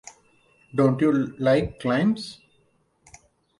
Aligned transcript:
Don't 0.73 0.99
you 0.99 1.11
like 1.37 1.85
limes? 1.85 2.39